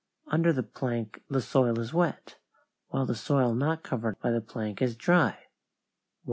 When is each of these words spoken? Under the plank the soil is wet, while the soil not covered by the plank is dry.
Under 0.25 0.51
the 0.51 0.63
plank 0.63 1.21
the 1.29 1.41
soil 1.41 1.77
is 1.79 1.93
wet, 1.93 2.37
while 2.87 3.05
the 3.05 3.13
soil 3.13 3.53
not 3.53 3.83
covered 3.83 4.19
by 4.19 4.31
the 4.31 4.41
plank 4.41 4.81
is 4.81 4.95
dry. 4.95 5.37